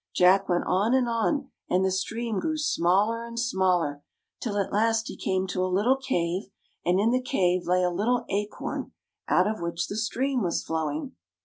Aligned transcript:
Jack 0.15 0.49
went 0.49 0.63
on 0.65 0.95
and 0.95 1.07
on, 1.07 1.51
and 1.69 1.85
the 1.85 1.91
stream 1.91 2.39
grew 2.39 2.57
smaller 2.57 3.23
and 3.23 3.39
smaller, 3.39 4.01
till 4.39 4.57
at 4.57 4.73
last 4.73 5.07
he 5.07 5.15
came 5.15 5.45
to 5.45 5.63
a 5.63 5.69
little 5.71 5.95
cave, 5.97 6.45
and 6.83 6.99
in 6.99 7.11
the 7.11 7.21
cave 7.21 7.67
lay 7.67 7.83
a 7.83 7.91
little 7.91 8.25
acorn, 8.27 8.93
out 9.29 9.45
of 9.45 9.61
which 9.61 9.87
the 9.89 9.95
stream 9.97 10.41
was 10.41 10.63
flowing. 10.63 11.11